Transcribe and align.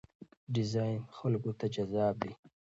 ډیزاین 0.53 0.99
خلکو 1.17 1.51
ته 1.59 1.65
جذاب 1.75 2.15
دی. 2.23 2.31